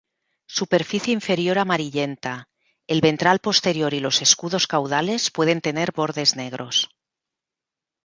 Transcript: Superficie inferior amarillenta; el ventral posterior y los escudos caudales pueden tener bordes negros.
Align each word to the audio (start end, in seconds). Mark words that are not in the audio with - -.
Superficie 0.59 1.11
inferior 1.17 1.59
amarillenta; 1.63 2.33
el 2.87 3.01
ventral 3.07 3.37
posterior 3.37 3.93
y 3.93 3.99
los 3.99 4.23
escudos 4.23 4.65
caudales 4.65 5.29
pueden 5.29 5.61
tener 5.61 5.91
bordes 5.91 6.35
negros. 6.35 6.89